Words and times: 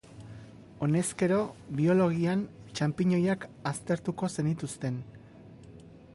Honezkero, 0.85 1.37
biologian 1.81 2.41
txanpiñoiak 2.79 3.47
aztertuko 3.75 4.33
zenituzten. 4.39 4.99